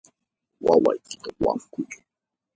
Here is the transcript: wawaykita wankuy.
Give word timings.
wawaykita 0.65 1.29
wankuy. 1.43 1.89